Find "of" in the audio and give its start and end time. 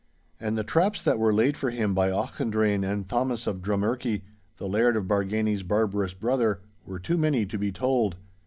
3.45-3.61, 4.97-5.05